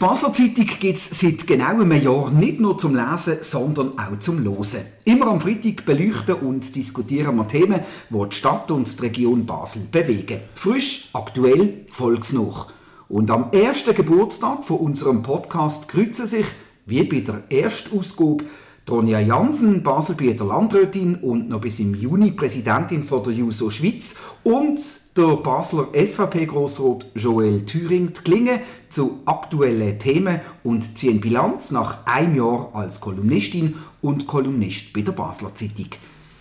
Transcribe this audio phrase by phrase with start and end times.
[0.00, 4.42] Basler Zeitung gibt es seit genau einem Jahr nicht nur zum Lesen, sondern auch zum
[4.42, 4.80] Losen.
[5.04, 9.82] Immer am Freitag beleuchten und diskutieren wir Themen, die die Stadt und die Region Basel
[9.92, 10.40] bewegen.
[10.54, 12.68] Frisch, aktuell, volksnah.
[13.10, 16.46] Und am ersten Geburtstag von unserem Podcast kreuzen sich,
[16.86, 18.44] wie bei der Erstausgabe,
[18.88, 24.80] Ronja Jansen, Baselbieter Landrätin und noch bis im Juni Präsidentin von der JUSO Schweiz und
[25.16, 32.70] der Basler SVP-Grossrat Joel Thüring klingen zu aktuellen Themen und ziehen Bilanz nach einem Jahr
[32.72, 35.90] als Kolumnistin und Kolumnist bei der Basler Zeitung.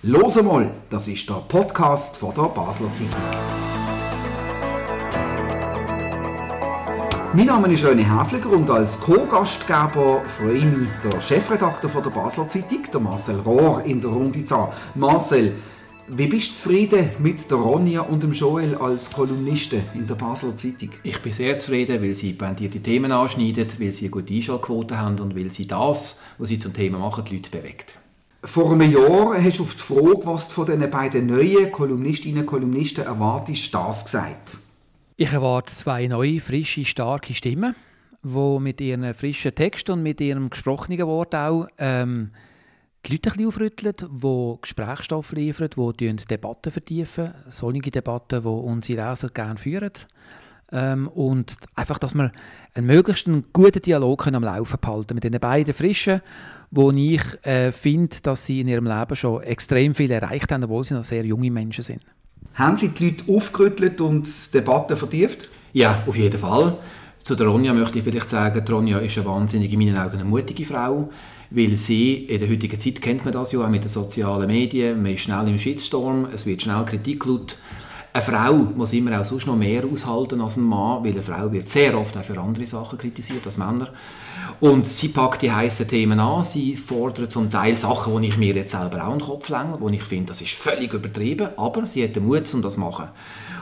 [0.01, 3.98] Los mal, das ist der Podcast von der Basler Zeitung.
[7.31, 12.09] Mein Name ist René Häfliger und als Co-Gastgeber freue ich mich der Chefredakteur von der
[12.09, 14.71] Basler Zeitung, der Marcel Rohr, in der Runde zu haben.
[14.95, 15.53] Marcel,
[16.07, 20.57] wie bist du zufrieden mit der Ronja und dem Joel als Kolumnisten in der Basler
[20.57, 20.89] Zeitung?
[21.03, 25.20] Ich bin sehr zufrieden, weil sie pointierte Themen anschneiden, weil sie eine gute Einschaltquote haben
[25.20, 27.99] und weil sie das, was sie zum Thema machen, die Leute bewegt.
[28.43, 32.39] Vor einem Jahr hast du auf die Frage, was du von diesen beiden neuen Kolumnistinnen
[32.39, 34.57] und Kolumnisten erwartest, das gesagt.
[35.21, 37.75] Ich erwarte zwei neue, frische, starke Stimmen,
[38.23, 42.31] die mit ihren frischen Text und mit ihrem gesprochenen Wort auch ähm,
[43.05, 49.09] die Leute ein bisschen aufrütteln, die Gesprächsstoff liefern, die Debatten vertiefen, solche Debatten, die unsere
[49.09, 49.91] Leser gerne führen.
[50.71, 52.31] Ähm, und einfach, dass wir
[52.73, 56.21] einen möglichst guten Dialog können am Laufen behalten mit den beiden Frischen,
[56.71, 60.85] wo ich äh, finde, dass sie in ihrem Leben schon extrem viel erreicht haben, obwohl
[60.85, 62.05] sie noch sehr junge Menschen sind.
[62.55, 65.47] Haben Sie die Leute aufgerüttelt und die Debatte vertieft?
[65.73, 66.78] Ja, auf jeden Fall.
[67.23, 70.16] Zu der Ronja möchte ich vielleicht sagen, die Ronja ist eine wahnsinnig, in meinen Augen
[70.16, 71.09] eine mutige Frau,
[71.51, 75.01] weil sie, in der heutigen Zeit kennt man das ja auch mit den sozialen Medien,
[75.01, 77.57] man ist schnell im Shitstorm, es wird schnell Kritik laut.
[78.19, 81.50] Eine Frau muss immer auch sonst noch mehr aushalten als ein Mann, weil eine Frau
[81.53, 83.88] wird sehr oft auch für andere Sachen kritisiert als Männer.
[84.59, 88.53] Und sie packt die heißen Themen an, sie fordert zum Teil Sachen, die ich mir
[88.56, 91.88] jetzt selber auch in den Kopf länge, wo ich finde, das ist völlig übertrieben, aber
[91.88, 93.07] sie hat den Mut, um das zu machen.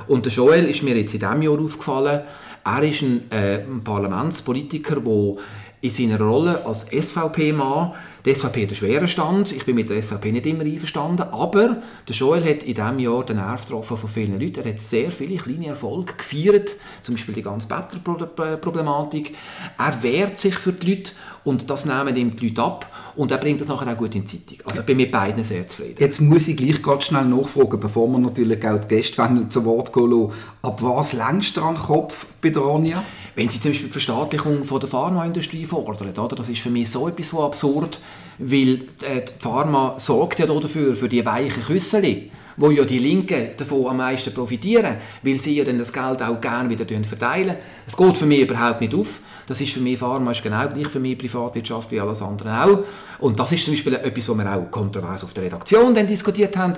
[0.08, 2.22] Und der Joel ist mir jetzt in diesem Jahr aufgefallen,
[2.66, 5.36] er ist ein, äh, ein Parlamentspolitiker, der
[5.82, 7.94] in seiner Rolle als SVP-Mann
[8.28, 9.54] die SVP hat einen schweren Stand.
[9.54, 11.30] Ich bin mit der SVP nicht immer einverstanden.
[11.32, 11.78] Aber
[12.08, 14.66] der Joel hat in diesem Jahr den Nerv getroffen von vielen Leuten.
[14.66, 16.76] Er hat sehr viele kleine Erfolge gefeiert.
[17.02, 19.34] Zum Beispiel die ganze Bettler-Problematik.
[19.78, 21.12] Er wehrt sich für die Leute
[21.46, 24.26] und das nehmen ihm die Leute ab und er bringt das nachher auch gut in
[24.26, 24.66] die Zeitung.
[24.66, 25.96] Also ich bin mit beiden sehr zufrieden.
[26.00, 29.92] Jetzt muss ich gleich ganz schnell nachfragen, bevor wir natürlich auch die Gäste zu Wort
[29.92, 33.04] kommen Ab was längst du an Kopf bei der Ronja?
[33.36, 36.36] Wenn sie zum Beispiel die Verstaatlichung von der Pharmaindustrie fordern, oder?
[36.36, 38.00] das ist für mich so etwas von absurd,
[38.40, 43.52] weil äh, die Pharma sorgt ja dafür, für die weichen Küsseli wo ja die Linken
[43.56, 47.56] davon am meisten profitieren, weil sie ja dann das Geld auch gerne wieder verteilen.
[47.86, 49.20] Es geht für mich überhaupt nicht auf.
[49.48, 52.80] Das ist für mich Pharma ist genau gleich für mich Privatwirtschaft wie alles andere auch.
[53.20, 56.58] Und das ist zum Beispiel etwas, was wir auch kontrovers auf der Redaktion dann diskutiert
[56.58, 56.74] haben.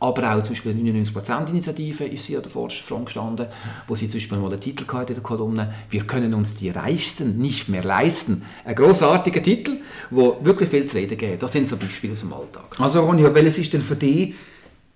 [0.00, 3.46] Aber auch zum Beispiel die 99%-Initiative ist sie an der vordersten Front gestanden,
[3.88, 6.70] wo sie zum Beispiel mal einen Titel hatte in der Kolumne «Wir können uns die
[6.70, 8.42] Reichsten nicht mehr leisten».
[8.64, 9.78] Ein grossartiger Titel,
[10.10, 11.42] wo wirklich viel zu reden geht.
[11.42, 12.78] Das sind so Beispiele aus dem Alltag.
[12.78, 14.34] Also Ronja, welches ist denn für dich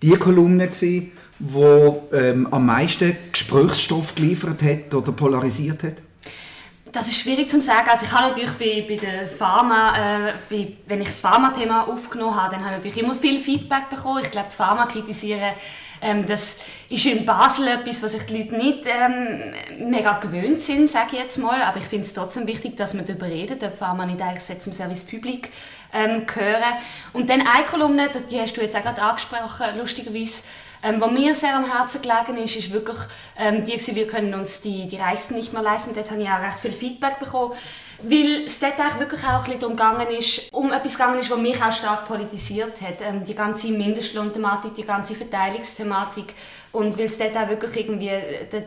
[0.02, 1.10] die Kolumne die
[2.12, 5.94] ähm, am meisten Gesprächsstoff geliefert hat oder polarisiert hat?
[6.92, 7.88] Das ist schwierig zu sagen.
[7.88, 12.36] Also ich habe natürlich bei, bei der Pharma, äh, bei, wenn ich das Pharma-Thema aufgenommen
[12.36, 14.22] habe, dann habe ich natürlich immer viel Feedback bekommen.
[14.22, 15.54] Ich glaube, die Pharma kritisieren,
[16.02, 16.58] ähm, das
[16.90, 21.18] ist in Basel etwas, was sich die Leute nicht ähm, mega gewöhnt sind, sage ich
[21.20, 21.62] jetzt mal.
[21.62, 24.74] Aber ich finde es trotzdem wichtig, dass man darüber redet, ob Pharma nicht eigentlich zum
[24.74, 25.50] Service Public
[25.94, 26.74] ähm, gehören.
[27.14, 30.42] Und dann eine Kolumne, die hast du jetzt auch gerade angesprochen, lustigerweise,
[30.82, 32.96] ähm, was mir sehr am Herzen gelegen ist, ist wirklich
[33.38, 35.94] ähm, die, wir können uns die, die Reichsten nicht mehr leisten.
[35.94, 37.52] Dort habe ich auch recht viel Feedback bekommen.
[38.04, 41.38] Weil es dort auch wirklich auch ein bisschen darum ist, um etwas gegangen ist, was
[41.38, 43.00] mich auch stark politisiert hat.
[43.00, 46.34] Ähm, die ganze Mindestlohnthematik, die ganze Verteilungsthematik.
[46.72, 48.10] Und weil es dort auch wirklich irgendwie,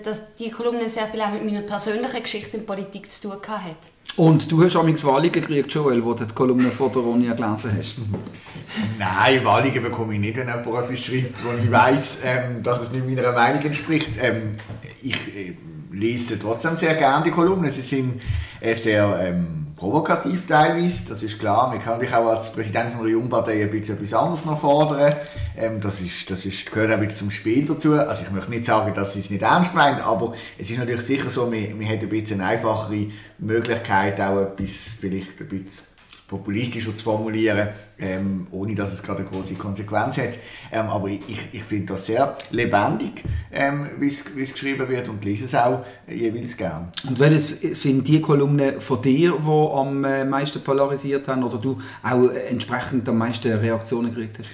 [0.03, 3.94] dass die Kolumne sehr viel auch mit meiner persönlichen Geschichte in Politik zu tun hat.
[4.17, 7.71] Und du hast auch Wahligen gekriegt, Joel, wo du die Kolumne von der Ronja gelesen
[7.77, 7.97] hast?
[8.99, 12.91] Nein, Wahligen bekomme ich nicht, wenn jemand etwas schreibt, wo ich weiss, ähm, dass es
[12.91, 14.11] nicht meiner Meinung entspricht.
[14.21, 14.51] Ähm,
[15.01, 15.55] ich äh,
[15.91, 17.69] lese trotzdem sehr gerne die Kolumnen.
[17.69, 18.21] Sie sind
[18.61, 21.67] äh, sehr ähm, provokativ teilweise, das ist klar.
[21.69, 25.13] Man kann dich auch als Präsident von der Jungpartei ein bisschen etwas anderes noch fordern.
[25.57, 27.93] Ähm, das, ist, das ist, gehört auch ein bisschen zum Spiel dazu.
[27.93, 31.29] Also ich möchte nicht sagen, dass es nicht ernst gemeint aber es ist natürlich sicher
[31.29, 33.07] so, man, man hat ein bisschen eine einfachere
[33.37, 34.69] Möglichkeit, auch etwas
[34.99, 35.94] vielleicht ein bisschen
[36.27, 37.69] populistischer zu formulieren,
[37.99, 40.39] ähm, ohne dass es gerade eine große Konsequenz hat.
[40.71, 44.23] Ähm, aber ich, ich finde das sehr lebendig, ähm, wie es
[44.53, 46.91] geschrieben wird und lese es auch jeweils gern.
[47.07, 51.77] Und welches sind die Kolumnen von dir, die am äh, meisten polarisiert haben oder du
[52.01, 54.49] auch entsprechend am meisten Reaktionen gekriegt hast?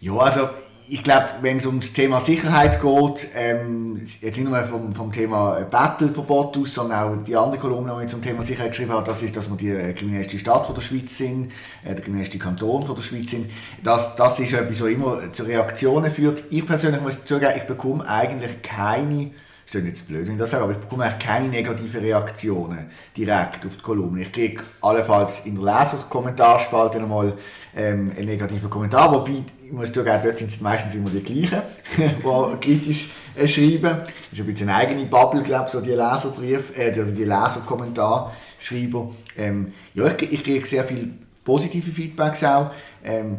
[0.00, 0.48] Ja, also
[0.88, 5.12] ich glaube, wenn es um das Thema Sicherheit geht, ähm, jetzt nicht nur vom, vom
[5.12, 9.06] Thema Battleverbot aus, sondern auch die andere Kolumne, die ich zum Thema Sicherheit geschrieben habe,
[9.06, 11.52] das ist, dass wir die äh, kriminellste Stadt von der Schweiz sind,
[11.84, 13.50] äh, der kriminellste Kanton von der Schweiz sind.
[13.82, 16.44] Das, das ist etwas, was immer zu Reaktionen führt.
[16.50, 19.30] Ich persönlich muss zugeben, ich bekomme eigentlich keine
[19.66, 23.64] ist jetzt blöd, wenn ich das sage, aber ich bekomme eigentlich keine negativen Reaktionen direkt
[23.66, 24.22] auf die Kolumne.
[24.22, 27.32] Ich kriege allenfalls in der Leserkommentarspalte nochmal
[27.74, 31.62] ähm, einen negativen Kommentar, wobei ich muss zugeben, dort sind es meistens immer die gleichen,
[31.96, 34.00] die kritisch äh, schreiben.
[34.02, 37.24] Das ist ein bisschen eine eigene Bubble, glaube ich, so die Leserbrief, äh, die, die
[37.24, 39.10] Leserkommentarschreiber.
[39.36, 41.08] Ähm, ja, ich, ich kriege sehr viele
[41.44, 42.70] positive Feedbacks auch.
[43.02, 43.38] Ähm,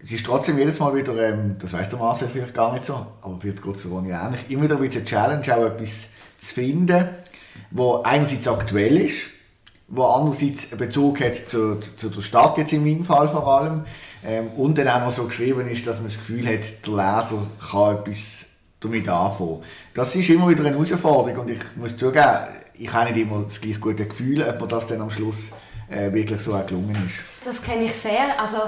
[0.00, 3.06] es ist trotzdem jedes Mal wieder, ähm, das weiss der Marcel vielleicht gar nicht so,
[3.20, 5.10] aber wird sei Dank ähnlich, immer wieder ein bisschen eine
[5.42, 6.06] Challenge, auch etwas
[6.38, 7.08] zu finden,
[7.72, 9.26] wo einerseits aktuell ist,
[9.88, 13.84] wo andererseits Bezug hat zu, zu der Stadt, jetzt in meinem Fall vor allem,
[14.24, 17.46] ähm, und dann auch noch so geschrieben ist, dass man das Gefühl hat, der Leser
[17.70, 18.44] kann etwas
[18.80, 19.62] damit anfangen.
[19.94, 22.38] Das ist immer wieder eine Herausforderung und ich muss zugeben,
[22.74, 25.50] ich habe nicht immer das gleich gute Gefühl, ob man das dann am Schluss
[25.88, 27.24] äh, wirklich so auch gelungen ist.
[27.44, 28.38] Das kenne ich sehr.
[28.38, 28.58] Also,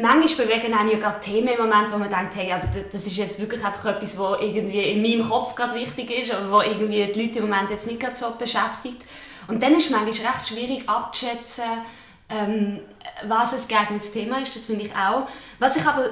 [0.00, 3.16] manchmal bewegen einem ja gerade Themen im Moment, wo man denkt, hey, aber das ist
[3.16, 7.04] jetzt wirklich einfach etwas, was irgendwie in meinem Kopf gerade wichtig ist, aber wo irgendwie
[7.10, 9.04] die Leute im Moment jetzt nicht gerade so beschäftigt.
[9.48, 11.64] Und dann ist es manchmal recht schwierig abzuschätzen,
[12.28, 12.80] ähm,
[13.24, 14.54] was ein geeignetes Thema ist.
[14.56, 15.28] Das finde ich auch.
[15.58, 16.10] Was ich aber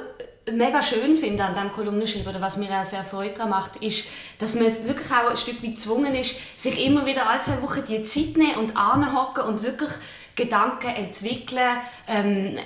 [0.52, 4.06] mega schön finde an diesem Kolumnenschreiben oder was mir auch sehr Freude macht, ist,
[4.38, 7.84] dass man wirklich auch ein Stück weit gezwungen ist, sich immer wieder alle zwei Wochen
[7.88, 9.90] die Zeit nehmen und anhocken und wirklich
[10.34, 11.78] Gedanken entwickeln
[12.08, 12.58] ähm,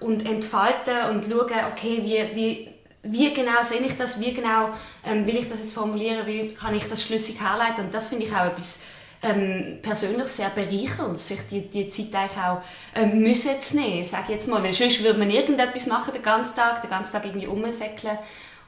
[0.00, 2.68] und entfalten und schauen, okay, wie, wie,
[3.02, 4.70] wie genau sehe ich das, wie genau
[5.04, 8.26] ähm, will ich das jetzt formulieren, wie kann ich das schlüssig herleiten und das finde
[8.26, 8.80] ich auch etwas
[9.22, 12.60] ähm, persönlich sehr bereichernd, sich die, die Zeit eigentlich auch
[12.94, 16.54] ähm, müssen zu nehmen, sage jetzt mal, weil sonst würde man irgendetwas machen den ganzen
[16.56, 18.18] Tag, den ganzen Tag irgendwie rumsäckeln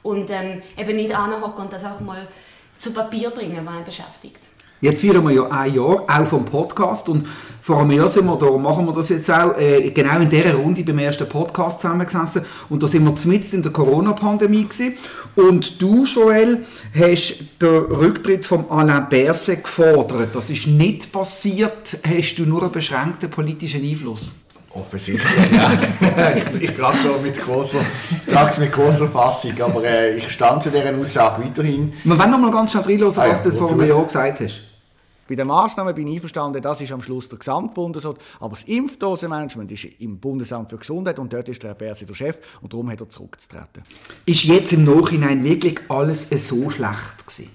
[0.03, 2.27] und ähm, eben nicht anhocken und das auch mal
[2.77, 4.50] zu Papier bringen, was einen beschäftigt.
[4.81, 7.07] Jetzt feiern wir ja ein Jahr, auch vom Podcast.
[7.07, 7.27] Und
[7.61, 10.55] vor einem Jahr sind wir, da machen wir das jetzt auch, äh, genau in dieser
[10.55, 12.43] Runde beim ersten Podcast zusammengesessen.
[12.67, 14.95] Und da sind wir mitten in der Corona-Pandemie gewesen.
[15.35, 20.29] Und du, Joel, hast den Rücktritt von Alain Berset gefordert.
[20.33, 21.99] Das ist nicht passiert.
[22.03, 24.33] Hast du nur einen beschränkten politischen Einfluss?
[24.73, 25.73] Offensichtlich, ja.
[26.59, 27.79] ich trage es mit großer,
[28.57, 31.91] mit großer Fassung, aber äh, ich stand zu dieser Aussage weiterhin.
[32.05, 34.39] Wir wollen noch mal ganz schnell reinhören, ah, was ja, du vor einem Jahr gesagt
[34.39, 34.70] hast.
[35.31, 38.17] Bei den Massnahmen bin ich einverstanden, das ist am Schluss der Gesamtbundesrat.
[38.41, 42.13] Aber das Impfdosenmanagement ist im Bundesamt für Gesundheit und dort ist der Herr Berse der
[42.13, 43.85] Chef und darum hat er zurückzutreten.
[44.25, 47.49] Ist jetzt im Nachhinein wirklich alles so schlecht gewesen?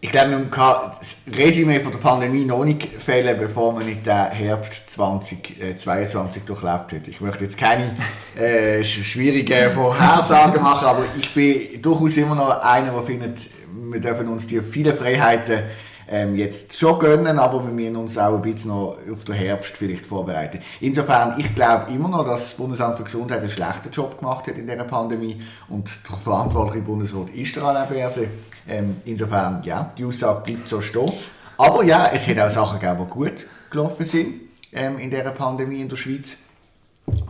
[0.00, 4.04] Ich glaube, man kann das Resümee von der Pandemie noch nicht fällen, bevor man nicht
[4.04, 7.06] den Herbst 2022 durchlebt hat.
[7.06, 7.96] Ich möchte jetzt keine
[8.34, 13.38] äh, schwierigen Vorhersagen machen, aber ich bin durchaus immer noch einer, der findet,
[13.72, 15.62] wir dürfen uns die vielen Freiheiten
[16.10, 19.76] ähm, jetzt schon gönnen, aber wir müssen uns auch ein bisschen noch auf den Herbst
[19.76, 20.58] vielleicht vorbereiten.
[20.80, 24.58] Insofern, ich glaube immer noch, dass das Bundesamt für Gesundheit einen schlechten Job gemacht hat
[24.58, 28.26] in dieser Pandemie und der verantwortliche Bundesrat ist der Alain Berse.
[28.68, 31.10] Ähm, insofern, ja, die Aussage bleibt so stehen.
[31.56, 34.34] Aber ja, es hat auch Sachen gegeben, die gut gelaufen sind
[34.72, 36.36] ähm, in dieser Pandemie in der Schweiz.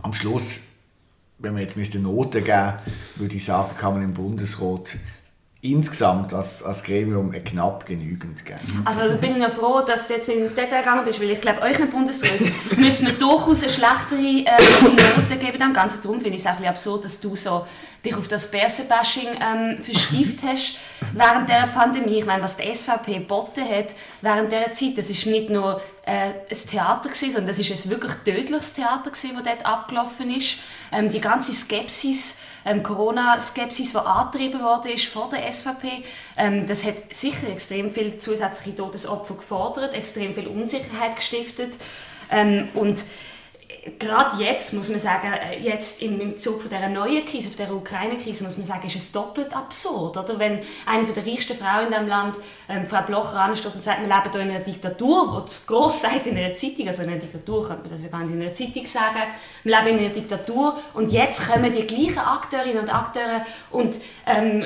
[0.01, 0.57] Am Schluss,
[1.37, 2.73] wenn wir jetzt Noten geben
[3.15, 4.97] würde ich sagen, kann man im Bundesrat
[5.63, 8.81] insgesamt als, als Gremium knapp genügend geben.
[8.83, 11.39] Also da bin ich ja froh, dass du jetzt ins Detail gegangen bist, weil ich
[11.39, 12.39] glaube, euch in Bundesrat
[12.77, 15.59] müssen wir durchaus eine schlechtere äh, Note geben.
[15.59, 17.67] Dem Ganzen darum finde ich es auch ein bisschen absurd, dass du so
[18.03, 20.77] dich auf das Bärsenbashing ähm, verstieft hast
[21.13, 22.17] während der Pandemie.
[22.17, 26.31] Ich meine, was die SVP geboten hat während dieser Zeit, das ist nicht nur äh,
[26.49, 30.57] ein Theater gewesen, sondern das ist ein wirklich tödliches Theater gewesen, das dort abgelaufen ist.
[30.91, 36.03] Ähm, die ganze Skepsis ähm, Corona-Skepsis, die angetrieben worden vor der SVP,
[36.37, 41.77] ähm, das hat sicher extrem viele zusätzliche Todesopfer gefordert, extrem viel Unsicherheit gestiftet.
[42.29, 43.03] Ähm, und
[43.97, 47.73] gerade jetzt muss man sagen, äh, jetzt im Zug von dieser neuen Krise, auf der
[47.73, 50.37] Ukraine-Krise, muss man sagen, ist es doppelt absurd, oder?
[50.39, 52.35] Wenn eine der reichsten Frauen in diesem Land,
[52.69, 56.01] ähm, Frau Blocher, ansteht und sagt, wir leben hier in einer Diktatur, wo das gross
[56.01, 58.41] sagt in einer Zeitung, also in einer Diktatur könnte man das ja gar nicht in
[58.41, 59.21] einer Zeitung sagen,
[59.63, 64.63] wir leben in einer Diktatur und jetzt kommen die gleichen Akteurinnen und Akteure und ähm,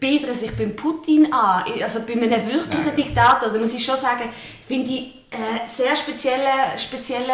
[0.00, 2.96] biedern sich beim Putin an, also bei einem wirklichen Nein.
[2.96, 3.50] Diktator.
[3.50, 4.24] Da muss ich schon sagen,
[4.66, 7.32] finde ich äh, sehr speziellen spezielle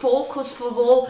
[0.00, 1.08] Fokus, von wo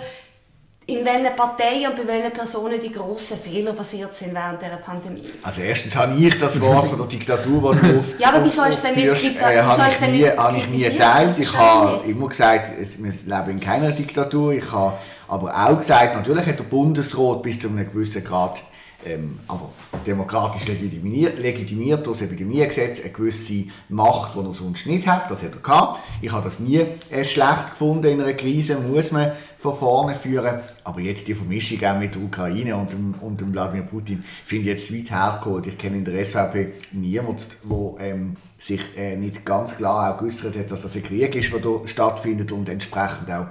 [0.86, 5.30] in welchen Parteien und bei welchen Personen die grossen Fehler passiert sind während dieser Pandemie.
[5.42, 8.70] Also erstens habe ich das Wort von der Diktatur, das du Ja, aber wieso du
[8.70, 11.38] denn nicht krita- äh, habe ich nie, habe ich nie geteilt.
[11.38, 14.52] Ich habe immer gesagt, es- wir leben in keiner Diktatur.
[14.52, 18.60] Ich habe aber auch gesagt, natürlich hat der Bundesrat bis zu einem gewissen Grad
[19.04, 19.70] ähm, aber
[20.06, 25.30] demokratisch legitimiert, legitimiert durch das Epidemiegesetz eine gewisse Macht, die er sonst nicht hat.
[25.30, 26.00] Das hat er gehabt.
[26.22, 30.60] Ich habe das nie äh, schlecht gefunden in einer Krise, muss man von vorne führen.
[30.84, 34.70] Aber jetzt die Vermischung auch mit der Ukraine und dem, und dem Wladimir Putin finde
[34.70, 35.66] ich jetzt weit hergeholt.
[35.66, 40.56] Ich kenne in der SVP niemanden, der ähm, sich äh, nicht ganz klar auch geäußert
[40.56, 43.46] hat, dass das ein Krieg ist, der da stattfindet und entsprechend auch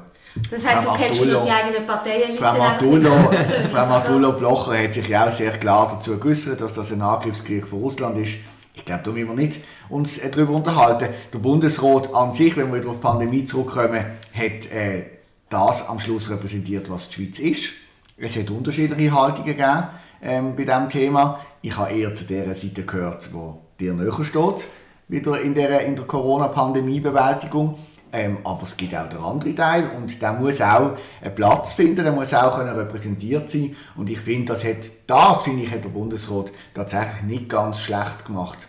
[0.49, 3.11] Das heisst, du Frau kennst nur die eigenen Parteien Frau Martullo,
[3.71, 7.67] Frau Martullo Blocher hat sich ja auch sehr klar dazu geäußert, dass das ein Angriffskrieg
[7.67, 8.37] von Russland ist.
[8.73, 9.59] Ich glaube, da müssen wir nicht
[9.89, 11.09] uns äh, darüber unterhalten.
[11.31, 15.05] Der Bundesrat an sich, wenn wir wieder auf die Pandemie zurückkommen, hat äh,
[15.49, 17.73] das am Schluss repräsentiert, was die Schweiz ist.
[18.17, 19.83] Es hat unterschiedliche Haltungen gegeben
[20.23, 21.39] ähm, bei diesem Thema.
[21.61, 24.65] Ich habe eher zu der Seite gehört, wo dir näher steht,
[25.07, 27.77] wieder in der, in der Corona-Pandemie-Bewältigung.
[28.15, 32.03] Ähm, aber es gibt auch den anderen Teil und der muss auch einen Platz finden,
[32.03, 33.75] der muss auch können repräsentiert sein.
[33.95, 38.23] Und ich finde, das hat, das finde ich, hat der Bundesrat tatsächlich nicht ganz schlecht
[38.27, 38.67] gemacht.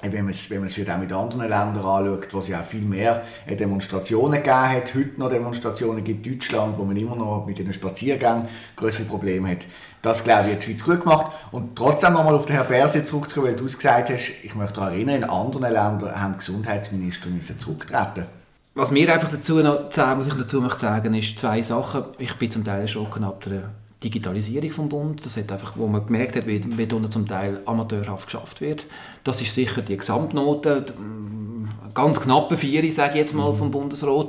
[0.00, 2.60] Äh, Wenn man es, wenn man es für mit anderen Ländern anschaut, wo es ja
[2.60, 7.16] auch viel mehr äh, Demonstrationen gegeben hat, heute noch Demonstrationen gibt Deutschland, wo man immer
[7.16, 8.46] noch mit den Spaziergängen
[8.76, 9.66] größere Probleme hat.
[10.00, 11.32] Das, glaube ich, hat die Schweiz gut gemacht.
[11.50, 14.76] Und trotzdem nochmal auf den Herrn Berset zurückzukommen, weil du es gesagt hast, ich möchte
[14.76, 18.26] daran erinnern, in anderen Ländern haben Gesundheitsminister müssen zurücktreten
[18.74, 22.04] Was mir einfach dazu noch sagen, was ich dazu möchte sagen, ist zwei Sachen.
[22.18, 23.70] Ich bin zum Teil erschrocken ab der
[24.04, 25.26] Digitalisierung vom Bund.
[25.26, 28.84] Das hat einfach, wo man gemerkt hat, wie, wie zum Teil amateurhaft geschafft wird.
[29.24, 34.28] Das ist sicher die Gesamtnote, mm, ganz knappe Vier, sage ich jetzt mal, vom Bundesrat.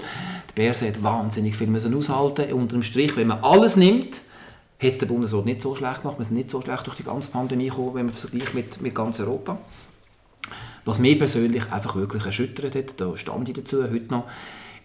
[0.49, 2.51] Der Bärse hat wahnsinnig viel müssen aushalten.
[2.51, 4.21] Unter dem Strich, wenn man alles nimmt,
[4.81, 6.17] hat es der Bundesrat nicht so schlecht gemacht.
[6.17, 8.95] Wir sind nicht so schlecht durch die ganze Pandemie gekommen, wenn man vergleicht mit, mit
[8.95, 9.59] ganz Europa.
[10.85, 14.25] Was mich persönlich einfach wirklich erschüttert hat, da stand ich dazu heute noch,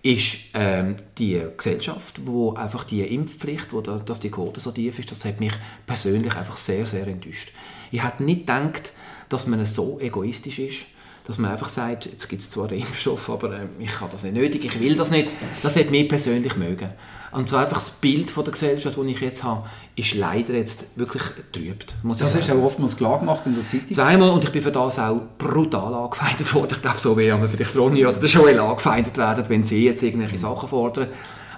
[0.02, 4.98] ist ähm, die Gesellschaft, wo einfach die Impfpflicht, wo da, dass die Quote so tief
[4.98, 5.52] ist, das hat mich
[5.86, 7.52] persönlich einfach sehr, sehr enttäuscht.
[7.90, 8.92] Ich hätte nicht gedacht,
[9.28, 10.86] dass man so egoistisch ist,
[11.26, 14.22] dass man einfach sagt, jetzt gibt es zwar den Impfstoff, aber äh, ich habe das
[14.22, 15.28] nicht nötig, ich will das nicht.
[15.62, 16.90] Das hat mich persönlich mögen.
[17.32, 20.86] Und so einfach das Bild von der Gesellschaft, das ich jetzt habe, ist leider jetzt
[20.96, 21.94] wirklich trübt.
[22.02, 23.94] Muss Das hast du auch oftmals klar gemacht in der Zeitung.
[23.94, 26.72] Zweimal und ich bin für das auch brutal angefeindet worden.
[26.72, 30.02] Ich glaube, so wie man vielleicht Ronny oder der Joel angefeindet werden, wenn sie jetzt
[30.02, 31.08] irgendwelche Sachen fordern.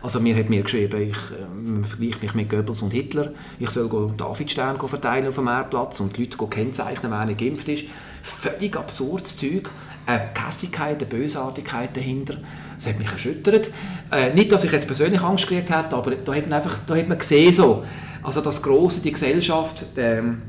[0.03, 3.33] Also mir hat mir geschrieben, ich äh, vergleiche mich mit Goebbels und Hitler.
[3.59, 7.85] Ich soll Davidstern verteilen auf dem Meerplatz und die Leute kennzeichnen, wer nicht geimpft ist.
[8.23, 9.71] Völlig absurdes Zeug.
[10.07, 12.39] Eine Kässigkeit, eine Bösartigkeit dahinter.
[12.79, 13.71] Das hat mich erschüttert.
[14.13, 16.97] Äh, nicht, dass ich jetzt persönlich Angst gekriegt hätte, aber da hat man einfach, da
[16.97, 17.85] hat man gesehen so,
[18.23, 20.43] also das Große, die Gesellschaft, ähm,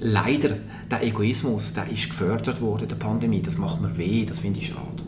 [0.00, 0.50] leider,
[0.90, 3.40] der Egoismus, der ist gefördert worden der Pandemie.
[3.40, 5.02] Das macht mir weh, das finde ich schade.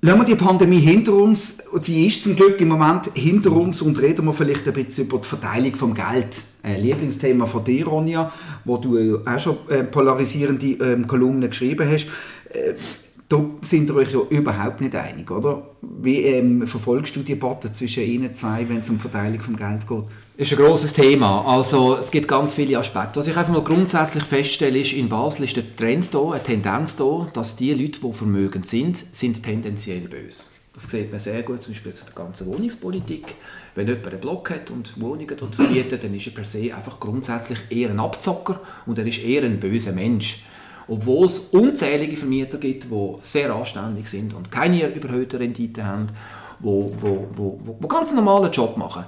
[0.00, 1.58] Lassen wir die Pandemie hinter uns.
[1.80, 5.18] Sie ist zum Glück im Moment hinter uns und reden wir vielleicht ein bisschen über
[5.18, 6.42] die Verteilung vom Geld.
[6.64, 8.32] Ein Lieblingsthema von dir, Ronja,
[8.64, 12.08] wo du ja auch schon äh, polarisierende ähm, Kolumnen geschrieben hast.
[13.32, 15.62] Da sind ihr euch ja überhaupt nicht einig, oder?
[15.80, 19.56] Wie ähm, verfolgst du die Debatte zwischen Ihnen zwei, wenn es um die Verteilung vom
[19.56, 20.04] Geld geht?
[20.36, 21.42] Das ist ein grosses Thema.
[21.46, 23.18] Also, es gibt ganz viele Aspekte.
[23.18, 26.94] Was ich einfach mal grundsätzlich feststelle, ist, in Basel ist der Trend da, eine Tendenz
[26.96, 30.44] da, dass die Leute, die vermögend sind, sind tendenziell böse.
[30.74, 33.34] Das sieht man sehr gut, zum Beispiel in der ganzen Wohnungspolitik.
[33.74, 37.00] Wenn jemand einen Block hat und Wohnungen dort vermietet, dann ist er per se einfach
[37.00, 40.44] grundsätzlich eher ein Abzocker und er ist eher ein böser Mensch.
[40.88, 46.14] Obwohl es unzählige Vermieter gibt, die sehr anständig sind und keine überhöhte Rendite haben, die
[46.62, 49.04] wo, wo, wo, ganz normalen Job machen.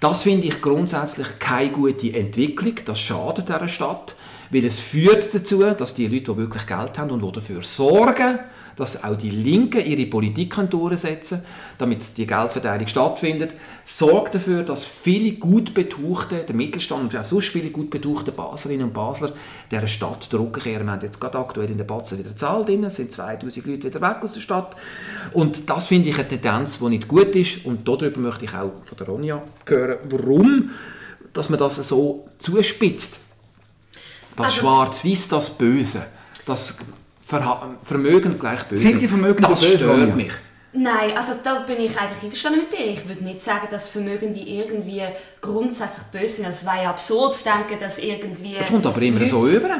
[0.00, 2.74] Das finde ich grundsätzlich keine gute Entwicklung.
[2.84, 4.14] Das schadet dieser Stadt,
[4.50, 8.38] weil es führt dazu, dass die Leute, die wirklich Geld haben und die dafür sorgen,
[8.76, 11.42] dass auch die Linken ihre Politik können durchsetzen
[11.78, 13.52] damit die Geldverteilung stattfindet,
[13.84, 18.86] sorgt dafür, dass viele gut betuchte, der Mittelstand und auch sonst viele gut betuchte Baslerinnen
[18.86, 19.32] und Basler
[19.70, 20.86] dieser Stadt Druck kehren.
[20.86, 24.00] Wir haben jetzt gerade aktuell in der Batze wieder Zahl drin, sind 2000 Leute wieder
[24.00, 24.74] weg aus der Stadt.
[25.32, 27.64] Und das finde ich eine Tendenz, die nicht gut ist.
[27.66, 30.70] Und darüber möchte ich auch von der Ronja hören, warum
[31.32, 33.18] dass man das so zuspitzt.
[34.36, 36.06] Das Also- Schwarz-Weiß, das Böse.
[36.46, 36.76] Das
[37.26, 38.82] Verha Vermögen gleich böse.
[38.82, 40.04] Sind die Vermögenden das böse, Ronja?
[40.04, 40.32] stört mich.
[40.72, 42.86] Nein, also da bin ich eigentlich einverstanden mit dir.
[42.86, 45.02] Ich würde nicht sagen, dass Vermögende irgendwie
[45.40, 46.46] grundsätzlich böse sind.
[46.46, 48.54] Es wäre ja absurd zu denken, dass irgendwie...
[48.58, 49.70] Das kommt aber immer Leute- so über.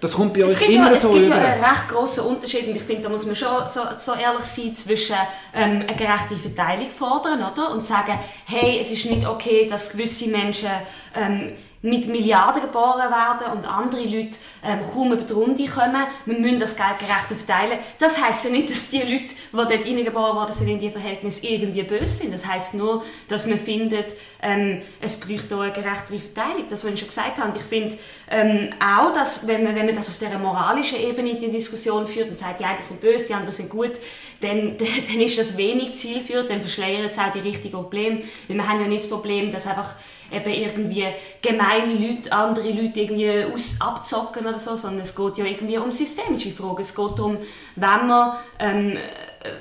[0.00, 1.36] Das kommt bei euch es gibt immer ja, so Es gibt über.
[1.36, 4.44] ja einen recht grossen Unterschied und ich finde, da muss man schon so, so ehrlich
[4.44, 5.16] sein zwischen
[5.54, 7.72] ähm, eine gerechte Verteilung fordern oder?
[7.72, 10.70] und sagen, hey, es ist nicht okay, dass gewisse Menschen
[11.14, 16.06] ähm, mit Milliarden geboren werden und andere Leute ähm, kaum über die Runde kommen.
[16.24, 17.78] Wir müssen das Geld gerechter verteilen.
[17.98, 21.44] Das heisst ja nicht, dass die Leute, die dort reingeboren worden sind, in die Verhältnisse
[21.44, 22.32] irgendwie böse sind.
[22.32, 26.66] Das heisst nur, dass man findet, ähm, es bräuchte auch eine gerechtere Verteilung.
[26.70, 27.50] Das, was ich schon gesagt habe.
[27.50, 27.98] Und ich finde
[28.30, 32.30] ähm, auch, dass, wenn man, wenn man das auf dieser moralischen Ebene die Diskussion führt
[32.30, 33.92] und sagt, die sind böse, die anderen sind gut,
[34.40, 34.76] dann,
[35.08, 38.22] dann ist das wenig zielführend, dann verschleiert es auch die richtigen Probleme.
[38.46, 39.96] Weil wir haben ja nicht das Problem, dass einfach
[40.32, 41.06] eben irgendwie
[41.40, 45.92] gemeine Leute andere Leute irgendwie aus, abzocken oder so, sondern es geht ja irgendwie um
[45.92, 46.80] systemische Fragen.
[46.80, 47.38] Es geht darum,
[47.76, 48.98] wenn wir, ähm,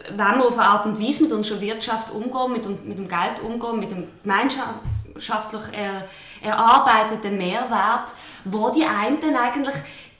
[0.10, 3.42] wenn wir auf eine Art und Weise mit unserer Wirtschaft umgehen, mit, mit dem Geld
[3.44, 6.08] umgehen, mit dem gemeinschaftlich er,
[6.42, 8.10] erarbeiteten Mehrwert,
[8.46, 9.76] wo die einen eigentlich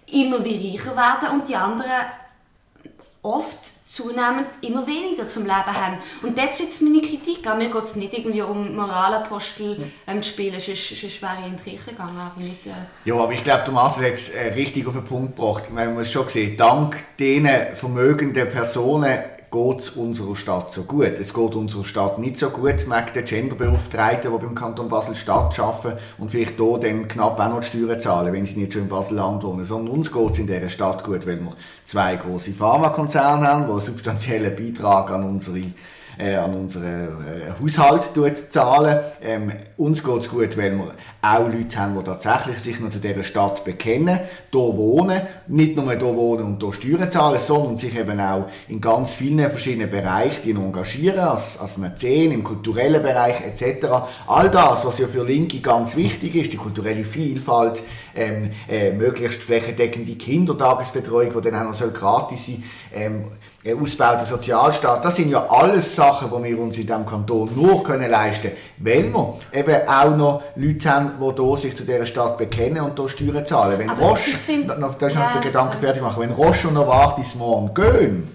[0.08, 2.06] immer wie reicher werden und die anderen
[3.22, 3.60] oft
[3.92, 5.98] zunehmend immer weniger zum Leben haben.
[6.22, 7.58] Und dort sitzt meine Kritik an.
[7.58, 11.58] Mir geht es nicht irgendwie um Moralapostel ähm, zu spielen, sonst, sonst wäre ich in
[11.58, 12.18] die Kirche gegangen.
[12.18, 12.72] Aber nicht, äh
[13.06, 15.72] Ja, aber ich glaube, Marcel hat es äh, richtig auf den Punkt gebracht.
[15.72, 19.20] Man muss schon sehen, dank diesen vermögenden Personen
[19.52, 21.20] geht es unserer Stadt so gut.
[21.20, 26.00] Es geht unserer Stadt nicht so gut wegen der Genderbeauftragten, die beim Kanton Basel-Stadt arbeiten
[26.18, 28.88] und vielleicht hier dann knapp auch noch die Steuern zahlen, wenn sie nicht schon im
[28.88, 29.66] Basel-Land wohnen.
[29.66, 31.52] Sondern uns geht es in dieser Stadt gut, weil wir
[31.84, 35.64] zwei große Pharmakonzerne haben, die einen substanziellen Beitrag an unsere
[36.18, 38.10] äh, an unseren äh, Haushalt
[38.52, 39.00] zahlen.
[39.22, 43.00] Ähm, uns geht es gut, weil wir auch Leute haben, die tatsächlich sich noch zu
[43.00, 44.20] dieser Stadt bekennen,
[44.52, 48.82] hier wohnen, nicht nur hier wohnen und hier Steuern zahlen, sondern sich eben auch in
[48.82, 53.88] ganz vielen verschiedenen Bereichen engagieren, als, als Mäzen, im kulturellen Bereich etc.
[54.28, 57.82] All das, was ja für Linke ganz wichtig ist, die kulturelle Vielfalt,
[58.16, 62.64] ähm, äh, möglichst flächendeckende Kindertagesbetreuung, die dann auch noch gratis sein
[62.94, 63.32] soll,
[63.64, 67.84] ähm, ausgebauten Sozialstaat, das sind ja alles Sachen, die wir uns in diesem Kanton nur
[67.84, 68.52] können leisten
[68.84, 72.82] können, weil wir eben auch noch Leute haben, die hier sich zu dieser Stadt bekennen
[72.82, 73.78] und hier Steuern zahlen.
[73.80, 75.86] Wenn Aber Roche, find- noch, das ist noch Ja, den Gedanken sorry.
[75.86, 78.28] fertig machen, wenn Roche und Novartis morgen gehen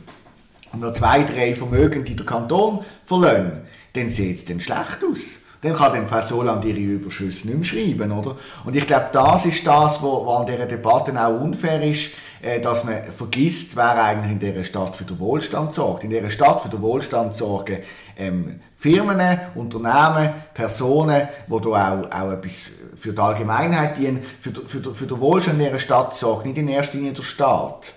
[0.73, 3.63] und noch zwei, drei Vermögende den Kanton verlassen,
[3.95, 5.19] dann sieht es dann schlecht aus.
[5.67, 8.37] Dann kann dann Frau Soland ihre Überschüsse nicht mehr schreiben, oder?
[8.65, 12.85] Und ich glaube, das ist das, was an dieser Debatte auch unfair ist, äh, dass
[12.85, 16.05] man vergisst, wer eigentlich in dieser Stadt für den Wohlstand sorgt.
[16.05, 17.79] In dieser Stadt für den Wohlstand sorgen
[18.17, 22.59] ähm, Firmen, Unternehmen, Personen, die da auch, auch etwas
[22.95, 24.23] für die Allgemeinheit dienen.
[24.41, 27.93] Für, für, für den Wohlstand in dieser Stadt sorgt nicht in erster Linie der Staat.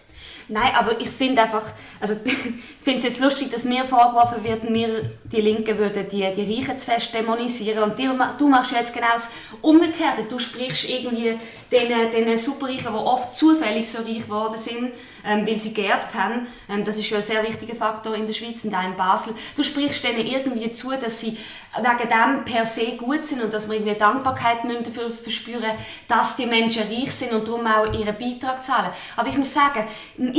[0.51, 1.62] Nein, aber ich finde einfach,
[1.99, 2.15] also
[2.81, 6.75] finde es jetzt lustig, dass mir vorgeworfen wird, wir, die Linken, würden die, die Reichen
[6.75, 7.83] zu fest dämonisieren.
[7.83, 9.29] Und die, du machst jetzt genau das
[9.62, 10.23] Umgekehrte.
[10.27, 11.38] Du sprichst irgendwie
[11.71, 14.91] den, den Superreichen, die oft zufällig so reich geworden sind,
[15.23, 16.47] ähm, weil sie geerbt haben.
[16.67, 19.35] Ähm, das ist ja ein sehr wichtiger Faktor in der Schweiz und auch in Basel.
[19.55, 21.38] Du sprichst denen irgendwie zu, dass sie
[21.77, 25.71] wegen dem per se gut sind und dass wir irgendwie Dankbarkeit müssen dafür verspüren,
[26.07, 28.89] dass die Menschen reich sind und darum auch ihren Beitrag zahlen.
[29.15, 29.85] Aber ich muss sagen,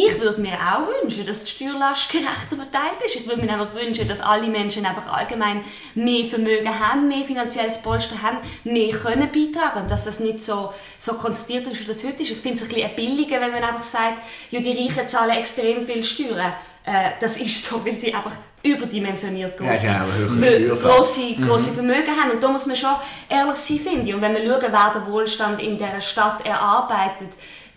[0.06, 3.16] ich würde mir auch wünschen, dass die Steuerlast gerechter verteilt ist.
[3.16, 5.62] Ich würde mir einfach wünschen, dass alle Menschen einfach allgemein
[5.94, 10.72] mehr Vermögen haben, mehr finanzielles Polster haben, mehr können beitragen und dass das nicht so,
[10.98, 12.30] so konzentriert ist, wie das heute ist.
[12.30, 15.84] Ich finde es ein bisschen billiger, wenn man einfach sagt, ja, die Reichen zahlen extrem
[15.84, 16.52] viel Steuern.
[16.84, 18.32] Äh, das ist so, weil sie einfach
[18.62, 20.82] überdimensioniert große, Ja, ja, Steuersatz.
[20.82, 22.30] grosse, grosse Vermögen haben.
[22.32, 22.94] Und da muss man schon
[23.28, 24.14] ehrlich sein, finde ich.
[24.14, 27.30] Und wenn wir schauen, wer den Wohlstand in dieser Stadt erarbeitet,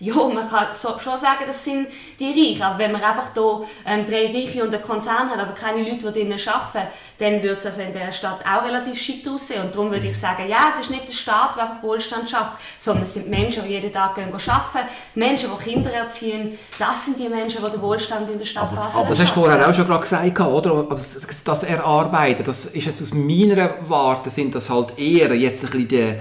[0.03, 1.87] ja, man kann so, schon sagen, das sind
[2.19, 2.61] die Reichen.
[2.61, 6.11] Aber wenn man einfach hier ähm, drei Reiche und einen Konzern hat, aber keine Leute,
[6.11, 6.89] die drinnen arbeiten,
[7.19, 9.63] dann würde es also in dieser Stadt auch relativ shit aussehen.
[9.63, 12.53] Und darum würde ich sagen, ja, es ist nicht der Staat, der einfach Wohlstand schafft,
[12.79, 16.57] sondern es sind Menschen, die jeden Tag gehen arbeiten, die Menschen, die Kinder erziehen.
[16.77, 19.41] Das sind die Menschen, die den Wohlstand in der Stadt Basel Aber das hast du
[19.41, 20.71] vorher auch schon gerade gesagt, oder?
[20.71, 25.63] Aber das, das Erarbeiten, das ist jetzt aus meiner Warte, sind das halt eher jetzt
[25.63, 26.15] ein bisschen die,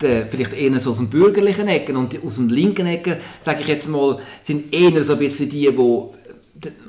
[0.00, 3.68] die, vielleicht eher so aus dem bürgerlichen Ecken und aus dem linken Ecken, sage ich
[3.68, 6.14] jetzt mal, sind eher so ein bisschen die, wo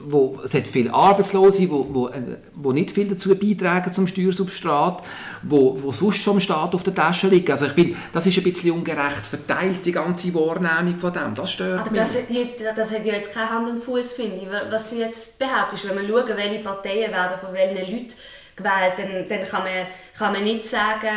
[0.05, 2.21] wo, es hat viele Arbeitslose, wo, wo, äh,
[2.53, 5.01] wo nicht viel dazu beitragen zum Steuersubstrat,
[5.41, 7.51] wo, wo sonst schon im Staat auf der Tasche liegen.
[7.51, 11.33] Also ich finde, das ist ein bisschen ungerecht verteilt, die ganze Wahrnehmung von dem.
[11.33, 11.99] Das stört Aber mich.
[12.01, 14.47] das, nicht- das hat ja jetzt keine Hand und Fuß, finde ich.
[14.71, 18.13] Was du jetzt behauptest, wenn wir schauen, welche Parteien werden von welchen Leuten
[18.55, 19.87] gewählt, dann, dann kann, man,
[20.17, 21.07] kann man nicht sagen,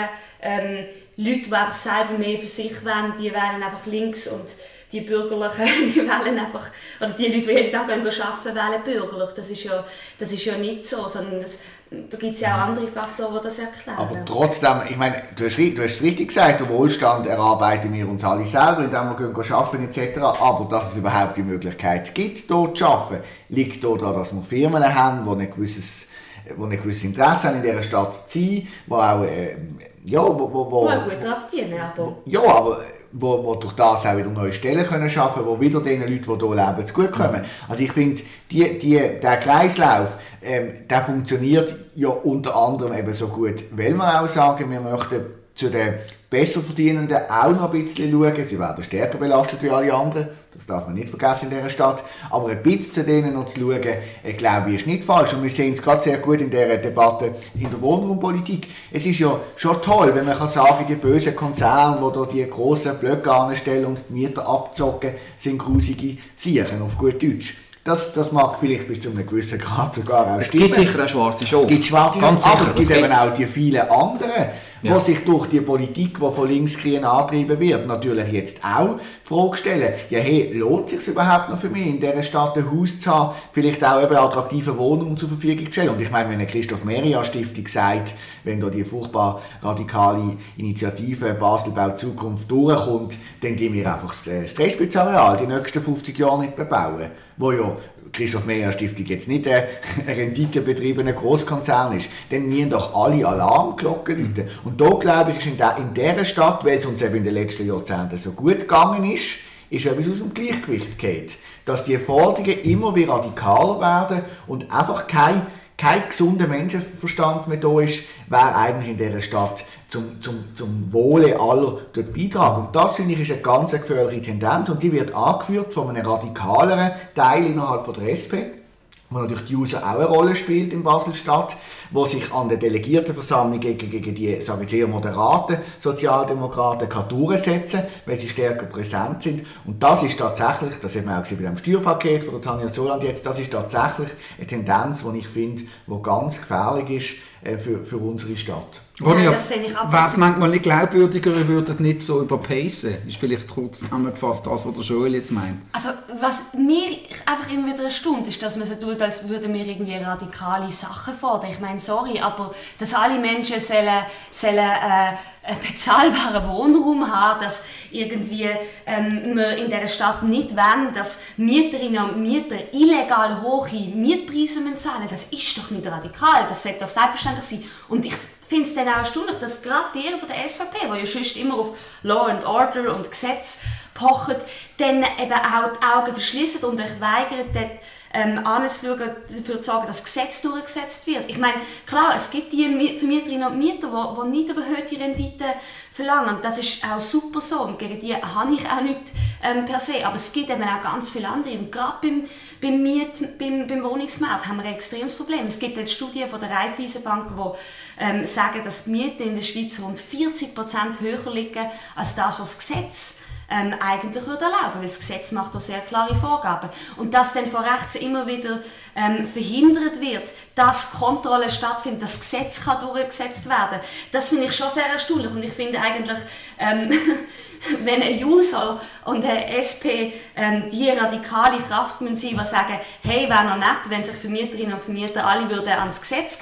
[0.40, 4.44] ähm, Leute, die einfach selber mehr für sich wollen, die wählen einfach links und
[4.92, 6.66] die Bürgerlichen, die wählen einfach,
[7.00, 9.31] oder die Leute, die jeden Tag arbeiten, wählen bürgerlich.
[9.35, 9.85] Das ist ja,
[10.18, 13.44] das ist ja nicht so, sondern das, da gibt es ja auch andere Faktoren, die
[13.44, 13.98] das erklären.
[13.98, 18.07] Aber trotzdem, ich meine, du hast, du hast es richtig gesagt, der Wohlstand erarbeiten wir
[18.09, 20.18] uns alle selber, indem wir gehen arbeiten etc.
[20.18, 24.85] Aber dass es überhaupt die Möglichkeit gibt, dort zu arbeiten, liegt daran, dass wir Firmen
[24.85, 26.09] haben, die ein gewisses
[26.46, 29.57] die ein gewisses Interesse haben, in dieser Stadt zu sein, die auch, äh,
[30.06, 32.16] ja, wo, wo, wo, wo gut drauf dienen, aber...
[32.26, 32.78] Ja, aber
[33.12, 36.38] wo, wo durch das auch wieder neue Stellen können schaffen können, die wieder den Leuten,
[36.38, 37.42] die hier leben, zugutekommen.
[37.68, 43.28] Also ich finde, die, die, der Kreislauf, ähm, der funktioniert ja unter anderem eben so
[43.28, 45.94] gut, weil wir auch sagen, wir möchten zu den
[46.28, 48.44] Besserverdienenden auch noch ein bisschen schauen.
[48.44, 50.28] Sie werden stärker belastet wie alle anderen.
[50.52, 52.04] Das darf man nicht vergessen in dieser Stadt.
[52.30, 55.32] Aber ein bisschen zu denen noch zu schauen, äh, glaube ich, ist nicht falsch.
[55.32, 58.68] Und wir sehen es gerade sehr gut in dieser Debatte in der Wohnraumpolitik.
[58.92, 62.50] Es ist ja schon toll, wenn man kann sagen, die bösen Konzerne, die da die
[62.50, 67.54] grossen Blöcke anstellen und die Mieter abzocken, sind grusige Siechen, auf gut Deutsch.
[67.82, 71.08] Das, das mag vielleicht bis zu einem gewissen Grad sogar auch Es gibt sicher auch
[71.08, 71.62] schwarze Schafe.
[71.62, 74.50] Es gibt schwarze Schafe, aber es gibt eben auch die vielen anderen,
[74.82, 74.98] Ja.
[74.98, 79.56] die sich durch die Politik, die von linksgrün angetrieben wird, natürlich jetzt auch die Frage
[79.56, 83.00] stellen, ja hey, lohnt es sich überhaupt noch für mich, in dieser Stadt ein Haus
[83.00, 85.90] zu haben, vielleicht auch eben attraktive Wohnungen zur Verfügung zu stellen?
[85.90, 91.34] Und ich meine, wenn eine Christoph Merian Stiftung sagt, wenn da die furchtbar radikale Initiative
[91.34, 96.16] Basel baut Zukunft durchkommt, dann gehen wir einfach das äh, das Drehspitzareal die nächsten 50
[96.18, 97.76] Jahre nicht bebauen, wo ja
[98.16, 99.64] Christoph Meyer Stiftung jetzt nicht ein
[100.07, 104.50] renditebetriebener Großkonzern ist, dann müssen doch alle Alarmglocken läuten.
[104.64, 107.24] Und da glaube ich, ist in, der, in dieser Stadt, weil es uns eben in
[107.24, 109.37] den letzten Jahrzehnten so gut gegangen ist,
[109.68, 115.07] ist etwas aus dem Gleichgewicht geht, dass die Forderungen immer wieder radikaler werden und einfach
[115.07, 120.92] kein, kein gesunder Menschenverstand mehr da ist, wer eigentlich in dieser Stadt zum, zum, zum
[120.92, 122.66] Wohle aller dort beitragen.
[122.66, 126.06] Und das, finde ich, ist eine ganz gefährliche Tendenz und die wird angeführt von einem
[126.06, 128.65] radikaleren Teil innerhalb von der SP,
[129.10, 131.56] wo natürlich die User auch eine Rolle spielt in Basel-Stadt,
[131.90, 137.82] wo sich an der Delegiertenversammlung gegen, gegen die, sagen wir eher moderaten Sozialdemokraten kann durchsetzen
[138.04, 139.46] weil sie stärker präsent sind.
[139.64, 143.02] Und das ist tatsächlich, das haben wir auch gesehen bei dem Steuerpaket von Tanja Soland
[143.02, 147.16] jetzt, das ist tatsächlich eine Tendenz, die ich finde, die ganz gefährlich ist
[147.59, 148.80] für, für unsere Stadt.
[149.00, 149.92] Ronja, das sehe ich ab.
[149.92, 152.96] wäre es manchmal nicht glaubwürdiger, würdet nicht so überpacen?
[153.06, 155.61] Ist vielleicht kurz zusammengefasst das, was der Joel jetzt meint.
[155.72, 159.66] Also, was mir einfach immer wieder erstaunt, ist, dass man so tut, als würden wir
[159.66, 161.50] irgendwie radikale Sachen fordern.
[161.50, 165.12] Ich meine, sorry, aber dass alle Menschen sollen, sollen äh,
[165.54, 168.48] bezahlbaren Wohnraum haben, dass irgendwie
[168.87, 174.78] ähm, wir in dieser Stadt nicht wollen, dass Mieterinnen und Mieter illegal hohe Mietpreise müssen
[174.78, 177.64] zahlen das ist doch nicht radikal, das sollte doch selbstverständlich sein.
[177.88, 181.06] Und ich finde es dann auch erstaunlich, dass gerade die von der SVP, die ja
[181.06, 183.61] sonst immer auf Law and Order und Gesetz
[183.94, 184.37] pochen,
[184.78, 187.80] dann eben auch die Augen verschließen und euch weigern, dort
[188.12, 191.28] ähm, anzuschauen, dafür zu sorgen, dass das Gesetz durchgesetzt wird.
[191.28, 195.46] Ich meine, klar, es gibt die Mi- Vermieterinnen und Mieter, die, die nicht überhöhte Renditen
[195.92, 196.38] verlangen.
[196.42, 200.04] Das ist auch super so und gegen die habe ich auch nichts ähm, per se.
[200.06, 201.58] Aber es gibt eben auch ganz viele andere.
[201.58, 202.24] Und gerade beim,
[202.60, 205.46] beim, Miet, beim, beim Wohnungsmarkt haben wir ein extremes Problem.
[205.46, 209.42] Es gibt jetzt Studien von der Raiffeisenbank, die ähm, sagen, dass die Mieten in der
[209.42, 213.14] Schweiz rund 40 Prozent höher liegen als das, was das Gesetz
[213.48, 216.68] ähm, eigentlich würde erlauben, weil das Gesetz macht da sehr klare Vorgaben.
[216.96, 218.61] Und dass dann von rechts immer wieder
[218.94, 223.80] ähm, verhindert wird, dass Kontrolle stattfindet, dass das Gesetz kann durchgesetzt werden,
[224.12, 225.30] das finde ich schon sehr erstaunlich.
[225.30, 226.18] Und ich finde eigentlich,
[226.59, 226.90] ähm,
[227.85, 233.44] wenn ein User und eine SP ähm, die radikale Kraft müssen die sagen, hey, wäre
[233.44, 236.38] noch nett, wenn sich Vermieterinnen und Vermieter alle würden an das Gesetz,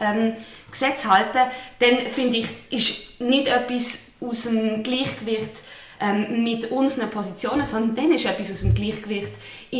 [0.00, 0.34] ähm,
[0.70, 5.62] Gesetz halten, dann finde ich, ist nicht etwas aus dem Gleichgewicht
[6.00, 9.32] ähm, mit unseren Positionen, sondern dann ist etwas aus dem Gleichgewicht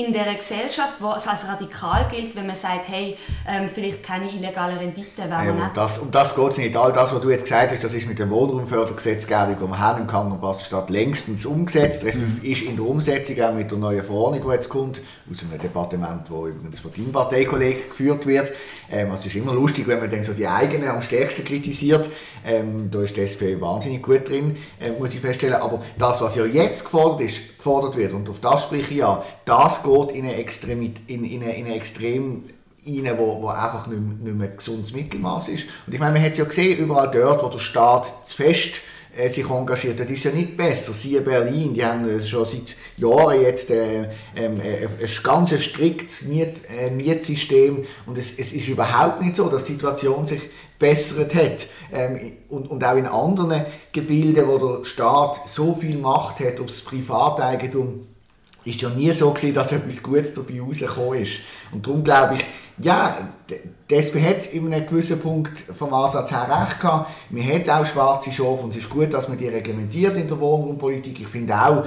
[0.04, 3.16] in der Gesellschaft, wo es als radikal gilt, wenn man sagt, hey,
[3.48, 6.76] ähm, vielleicht keine illegalen Renditen, wäre Ja, das, um das geht es nicht.
[6.76, 10.02] All das, was du jetzt gesagt hast, das ist mit der Wohnraumfördergesetzgebung, die wir haben
[10.02, 14.42] im Kanton Basel-Stadt längstens umgesetzt, respektive ist in der Umsetzung auch mit der neuen Verordnung,
[14.42, 18.52] die jetzt kommt, aus einem Departement, das übrigens von deinem Parteikollegen geführt wird.
[18.90, 22.08] Ähm, also es ist immer lustig, wenn man dann so die eigenen am stärksten kritisiert.
[22.44, 25.56] Ähm, da ist die SP wahnsinnig gut drin, äh, muss ich feststellen.
[25.56, 29.24] Aber das, was ja jetzt gefordert, ist, gefordert wird, und auf das spreche ich ja,
[29.44, 32.44] das geht in eine, Extremit in, in eine, in eine extrem
[32.86, 35.66] rein, wo, wo einfach nicht, mehr- nicht mehr gesundes Mittelmaß ist.
[35.86, 38.76] Und ich meine, man hat es ja gesehen, überall dort, wo der Staat zu fest
[39.16, 39.98] äh, sich engagiert.
[39.98, 40.92] Das ist ja nicht besser.
[40.92, 46.22] Siehe Berlin, die haben äh, schon seit Jahren jetzt äh, ähm, äh, ein ganz striktes
[46.22, 50.42] Miet, äh, Mietsystem und es, es ist überhaupt nicht so, dass die Situation sich
[50.78, 51.66] bessert hat.
[51.92, 56.80] Ähm, und, und auch in anderen Gebilden, wo der Staat so viel Macht hat aufs
[56.80, 58.06] Privateigentum,
[58.64, 61.38] ist ja nie so gewesen, dass etwas Gutes dabei rausgekommen ist.
[61.72, 62.44] Und darum glaube ich,
[62.84, 63.30] ja,
[63.88, 67.10] die hat in einem gewissen Punkt vom Ansatz her recht gehabt.
[67.30, 70.40] Man hat auch schwarze Schafe und es ist gut, dass man die reglementiert in der
[70.40, 71.20] Wohnraumpolitik.
[71.20, 71.84] Ich finde auch,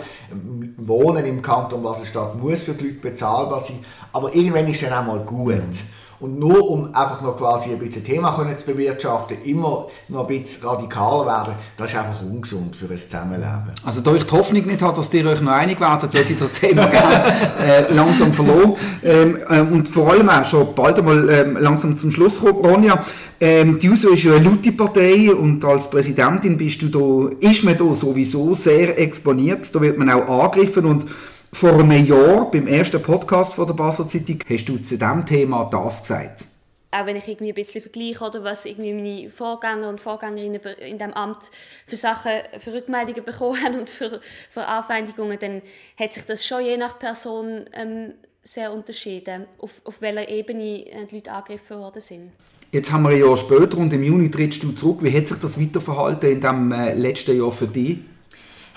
[0.77, 3.83] Wohnen im Kanton Basel-Stadt muss für die Leute bezahlbar sein.
[4.13, 5.75] Aber irgendwann ist es dann auch mal gut.
[6.19, 10.67] Und nur um einfach noch quasi ein bisschen Thema zu bewirtschaften, immer noch ein bisschen
[10.67, 13.71] radikaler werden, das ist einfach ungesund für ein Zusammenleben.
[13.85, 16.37] Also da ich die Hoffnung nicht habe, dass ihr euch noch einig werdet, werde ich
[16.37, 17.23] das Thema gerne
[17.61, 18.75] äh, langsam verloren.
[19.01, 22.65] Ähm, äh, und vor allem auch schon bald einmal ähm, langsam zum Schluss kommen.
[22.65, 23.01] Ronja,
[23.39, 27.63] ähm, die USO ist ja eine laute Partei und als Präsidentin bist du da, ist
[27.63, 29.73] man da sowieso sehr exponiert.
[29.73, 31.05] Da wird man auch angegriffen und
[31.51, 35.65] vor einem Jahr, beim ersten Podcast von der Basel Zeitung, hast du zu diesem Thema
[35.65, 36.45] das gesagt.
[36.91, 40.97] Auch wenn ich irgendwie ein bisschen vergleiche, oder was irgendwie meine Vorgänger und Vorgängerinnen in
[40.97, 41.51] diesem Amt
[41.85, 45.61] für Sachen, für Rückmeldungen bekommen haben und für, für Anfeindungen, dann
[45.99, 51.05] hat sich das schon je nach Person ähm, sehr unterschieden, auf, auf welcher Ebene äh,
[51.05, 52.31] die Leute angegriffen worden sind.
[52.71, 54.99] Jetzt haben wir ein Jahr später und im Juni trittst du zurück.
[55.01, 57.97] Wie hat sich das weiterverhalten in dem äh, letzten Jahr für dich?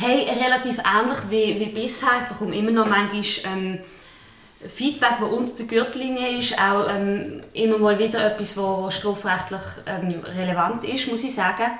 [0.04, 2.08] Hey, relativ ähnlich wie, wie bisher.
[2.22, 3.22] Ich bekomme immer noch manchmal
[3.54, 3.78] ähm,
[4.66, 6.58] Feedback, das unter der Gürtellinie ist.
[6.58, 11.70] Auch ähm, immer mal wieder etwas, was strafrechtlich ähm, relevant ist, muss ich sagen.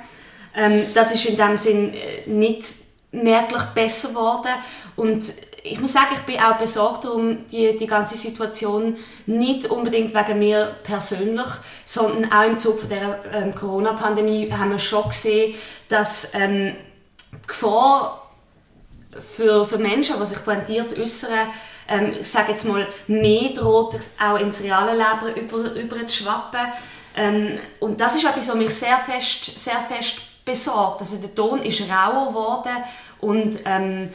[0.55, 2.73] Ähm, das ist in dem Sinn äh, nicht
[3.11, 4.53] merklich besser geworden.
[4.95, 5.25] Und
[5.65, 10.39] ich muss sagen, ich bin auch besorgt um die, die ganze Situation, nicht unbedingt wegen
[10.39, 11.49] mir persönlich,
[11.85, 15.57] sondern auch im Zuge der ähm, Corona-Pandemie haben wir schon gesehen,
[15.89, 16.77] dass ähm,
[17.47, 18.31] Gefahr
[19.19, 21.49] für, für Menschen, die sich pointiert äußern,
[21.89, 26.73] ähm, ich sage jetzt mal, mehr droht, auch ins reale Leben über, über zu schwappen.
[27.17, 31.01] Ähm, und das ist etwas, was mich sehr fest, sehr fest besorgt.
[31.01, 32.85] Also der Ton ist rauer geworden
[33.21, 34.11] und ähm,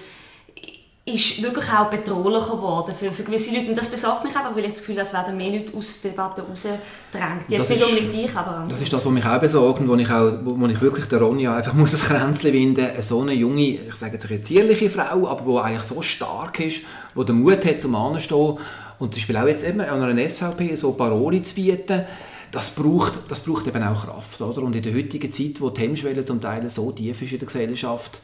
[1.07, 3.69] ist wirklich auch bedrohlicher geworden für, für gewisse Leute.
[3.69, 6.01] Und das besorgt mich einfach, weil ich das Gefühl habe, es werden mehr Leute aus
[6.01, 7.45] der Debatte rausgedrängt.
[7.47, 8.71] Jetzt nicht unbedingt dich, aber andere.
[8.71, 11.21] Das ist das, was mich auch besorgt und wo ich, auch, wo ich wirklich der
[11.21, 15.29] Ronja einfach muss ein Kränzchen winden So eine junge, ich sage jetzt eine zierliche Frau,
[15.29, 16.81] aber die eigentlich so stark ist,
[17.15, 18.57] die den Mut hat, zum Anstehen
[18.99, 22.03] und zum Beispiel auch jetzt immer an einer SVP so Paroli zu bieten,
[22.51, 24.41] das braucht, das braucht eben auch Kraft.
[24.41, 24.61] Oder?
[24.61, 27.45] Und in der heutigen Zeit, wo die Hemmschwelle zum Teil so tief ist in der
[27.45, 28.19] Gesellschaft,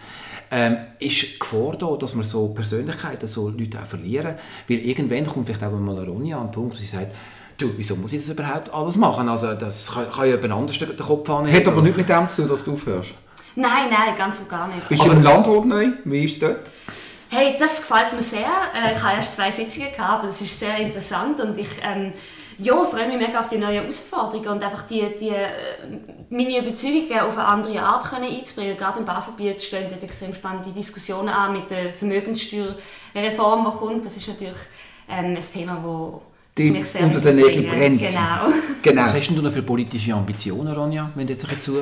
[0.52, 4.36] ähm, ist die Gefahr da, dass wir so Persönlichkeiten, so Leute auch verlieren.
[4.68, 7.14] Weil irgendwann kommt vielleicht auch mal eine Ronja an den Punkt, wo sie sagt,
[7.58, 9.28] du, wieso muss ich das überhaupt alles machen?
[9.30, 11.52] Also das kann, kann ja jemand anders den Kopf haben.
[11.52, 13.14] Hat aber nichts mit dem zu tun, dass du aufhörst?
[13.56, 14.88] Nein, nein, ganz und gar nicht.
[14.90, 15.92] Bist du im Landrat neu?
[16.06, 16.72] Wie ist es dort?
[17.30, 18.46] Hey, das gefällt mir sehr.
[18.76, 22.14] Äh, ich habe erst zwei Sitzungen gehabt, aber das ist sehr interessant und ich ähm,
[22.64, 25.50] ja, freue mich mega auf die neuen Herausforderungen und einfach die, die, äh,
[26.30, 28.78] meine Überzeugungen auf eine andere Art können einzubringen.
[28.78, 34.06] Gerade im Baselbiet stehen dort extrem spannende Diskussionen an mit der Vermögenssteuerreform, die kommt.
[34.06, 34.56] Das ist natürlich
[35.10, 36.22] ähm, ein Thema, das
[36.58, 38.00] die mich sehr unter den Nägeln brennt.
[38.00, 38.54] Genau.
[38.82, 39.04] genau.
[39.04, 41.12] Was hast du noch für politische Ambitionen, Ronja?
[41.16, 41.74] Wenn du jetzt zu,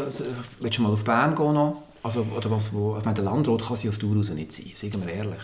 [0.59, 1.83] willst du mal auf Bern gehen noch?
[2.03, 5.05] Also, oder was, wo, ich meine, der Landrat kann sie auf raus nicht sein, sagen
[5.05, 5.41] wir ehrlich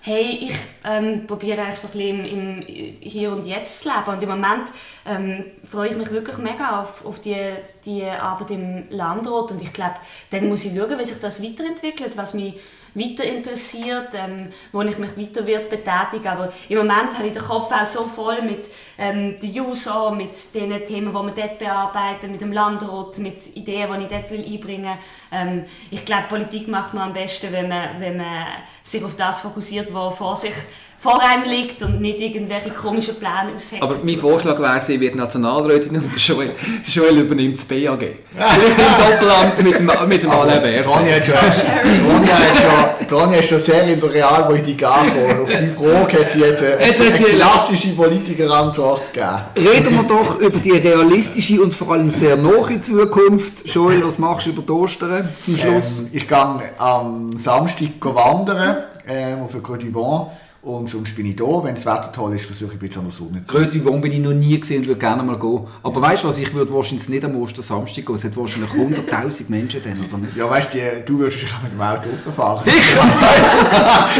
[0.00, 4.10] hey, ich ähm, probiere eigentlich so ein bisschen im, im, Hier und Jetzt zu leben.
[4.10, 4.68] Und im Moment
[5.06, 7.36] ähm, freue ich mich wirklich mega auf, auf die,
[7.84, 9.52] die Arbeit im Landrat.
[9.52, 9.96] Und ich glaube,
[10.30, 12.54] dann muss ich schauen, wie sich das weiterentwickelt, was mich
[12.98, 16.28] weiter interessiert, ähm, wo ich mich weiter wird betätigen.
[16.28, 20.54] Aber im Moment habe ich den Kopf auch so voll mit ähm, der JUSO, mit
[20.54, 24.44] den Themen, die wir dort bearbeiten, mit dem Landrat, mit Ideen, die ich dort will
[24.44, 25.38] einbringen will.
[25.38, 28.46] Ähm, ich glaube, Politik macht man am besten, wenn man, wenn man
[28.82, 30.54] sich auf das fokussiert, was vor sich
[31.00, 33.80] vor einem liegt und nicht irgendwelche komischen Pläne ausheckt.
[33.80, 36.50] Aber mein Vorschlag wäre, sie wird Nationalrätin und der Joel,
[36.82, 38.00] Joel übernimmt das BAG.
[38.34, 40.84] Vielleicht im Doppelamt mit dem, mit dem Alain Berset.
[40.84, 45.42] Toni hat schon, Toni hat schon sehr in der Realpolitik angekommen.
[45.42, 49.38] Auf die Frage hat sie jetzt eine, eine klassische Politikerantwort gegeben.
[49.56, 53.72] Reden wir doch über die realistische und vor allem sehr nahe Zukunft.
[53.72, 56.00] Joel, was machst du über die Ostern zum Schluss?
[56.00, 60.30] Ähm, ich gehe am Samstag wandern ähm, auf der Côte d'Ivoire
[60.60, 61.44] Und sonst bin ich da.
[61.62, 64.00] Wenn das Wetter toll ist, versuche ich ein bisschen an der Sonne zu Gröti Wurm
[64.00, 65.60] bin ich noch nie gesehen und würde gerne mal gehen.
[65.84, 68.14] Aber weißt du was, ich würde wahrscheinlich nicht am Ostersamstag gehen.
[68.16, 70.36] Es hat wahrscheinlich 100'000 Menschen dann, oder nicht?
[70.36, 72.64] Ja, weißt du, du würdest dich auch mit dem Auto runterfahren.
[72.64, 73.04] Sicher!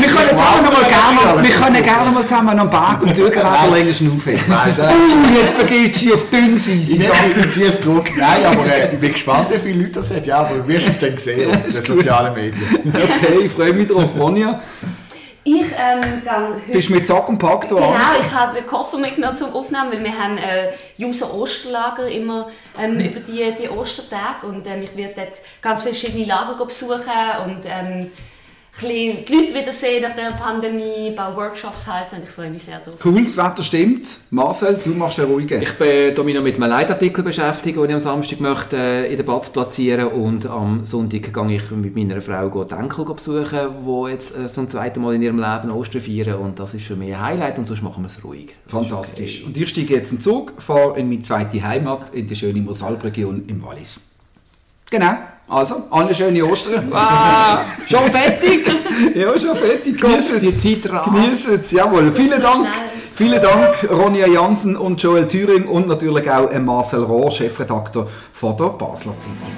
[0.00, 3.16] wir können jetzt auch noch mal gerne, wir können gerne mal zusammen am Berg und
[3.16, 4.38] der länger äh,
[4.78, 6.88] Uh, jetzt begibst du dich auf dünnes Eis.
[6.88, 8.10] Ich sage, ziehe es zurück.
[8.16, 10.24] Nein, aber äh, ich bin gespannt, wie viele Leute das hat.
[10.24, 12.62] Ja, aber du wirst es dann sehen auf den sozialen Medien.
[12.86, 14.10] Okay, ich freue mich drauf.
[14.18, 14.62] Ronja,
[15.48, 16.72] Ich ähm, gehe heute...
[16.72, 19.90] bist du mit Sack und Pack da Genau, ich habe den Koffer mitgenommen zum Aufnehmen,
[19.92, 24.46] weil wir haben äh, User Osterlager immer ähm, über die, die Ostertage.
[24.46, 27.00] Und ähm, ich werde dort ganz verschiedene Lager besuchen
[27.46, 28.10] und ähm,
[28.80, 32.62] bisschen die Leute wiedersehen nach der Pandemie, ein paar Workshops halten und ich freue mich
[32.62, 32.94] sehr drauf.
[33.04, 34.16] Cool, das Wetter stimmt.
[34.30, 35.62] Marcel, du machst einen ruhigen.
[35.62, 39.10] Ich bin hier mich noch mit einem Leitartikel beschäftigt, den ich am Samstag möchte äh,
[39.10, 43.04] in der Batz platzieren und am Sonntag gehe ich mit meiner Frau go die Enkel
[43.04, 46.86] besuchen, die jetzt äh, zum zweiten Mal in ihrem Leben Ostern feiern und das ist
[46.86, 48.54] für mich ein Highlight und sonst machen wir es ruhig.
[48.64, 49.40] Das Fantastisch.
[49.40, 49.46] okay.
[49.46, 52.60] Und ich steige jetzt in den Zug, fahre in meine zweite Heimat in die schöne
[52.60, 54.00] Mosalp-Region im Wallis.
[54.90, 55.16] Genau.
[55.48, 56.92] Also, alle schöne Ostern.
[56.92, 58.66] Ah, schon fertig?
[59.14, 60.00] ja, schon fertig.
[60.00, 60.82] Genießt die es.
[60.82, 61.72] Zeit rast.
[61.72, 62.12] Jawohl.
[62.12, 62.68] Vielen Dank.
[63.14, 68.56] Vielen Dank, Ronja Jansen und Joel Thüring und natürlich auch äh, Marcel Rohr, Chefredakteur von
[68.56, 69.52] der Basler Zeitung.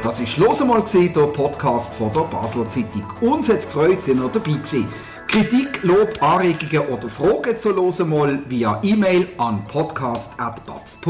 [0.00, 3.04] Das war «Los einmal», der Podcast von der Basler Zeitung.
[3.20, 4.88] Uns hat es gefreut, sind ihr dabei gewesen.
[5.28, 11.08] Kritik, Lob, Anregungen oder Fragen zu «Los einmal» via E-Mail an podcast.batz.ch.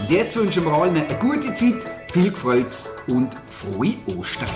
[0.00, 2.66] Und jetzt wünschen wir allen eine gute Zeit, viel Freude
[3.08, 4.48] und frohe Ostern.